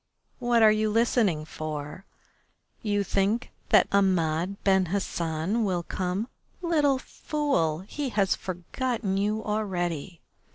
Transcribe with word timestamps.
"What 0.39 0.63
are 0.63 0.71
you 0.71 0.89
listening 0.89 1.45
for? 1.45 2.05
You 2.81 3.03
think 3.03 3.51
that 3.69 3.87
Ahmed 3.91 4.57
Ben 4.63 4.87
Hassan 4.87 5.63
will 5.63 5.83
come? 5.83 6.27
Little 6.63 6.97
fool! 6.97 7.81
He 7.81 8.09
has 8.09 8.35
forgotten 8.35 9.15
you 9.17 9.43
already. 9.43 10.19